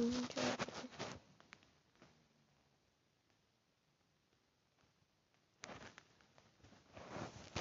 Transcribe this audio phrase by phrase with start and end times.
[0.00, 0.59] 听着。